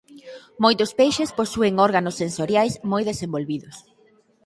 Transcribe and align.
Moitos 0.63 0.91
peixes 0.99 1.33
posúen 1.39 1.73
órganos 1.87 2.17
sensoriais 2.21 2.73
moi 2.91 3.03
desenvolvidos. 3.11 3.75